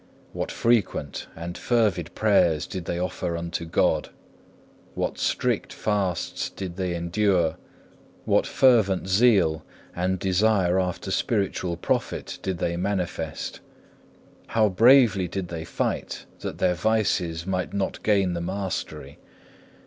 what 0.33 0.51
frequent 0.51 1.27
and 1.35 1.59
fervid 1.59 2.15
prayers 2.15 2.65
did 2.65 2.85
they 2.85 2.97
offer 2.99 3.37
unto 3.37 3.65
God! 3.65 4.09
what 4.95 5.19
strict 5.19 5.71
fasts 5.71 6.49
did 6.49 6.75
they 6.75 6.95
endure! 6.95 7.55
what 8.25 8.47
fervent 8.47 9.07
zeal 9.07 9.63
and 9.95 10.17
desire 10.17 10.79
after 10.79 11.11
spiritual 11.11 11.77
profit 11.77 12.39
did 12.41 12.57
they 12.57 12.75
manifest! 12.75 13.59
how 14.47 14.69
bravely 14.69 15.27
did 15.27 15.49
they 15.49 15.63
fight 15.63 16.25
that 16.39 16.57
their 16.57 16.73
vices 16.73 17.45
might 17.45 17.71
not 17.71 18.01
gain 18.01 18.33
the 18.33 18.41
mastery! 18.41 19.19